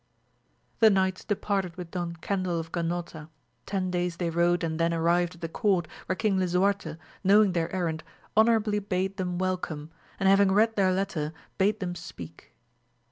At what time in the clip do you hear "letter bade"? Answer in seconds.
10.91-11.79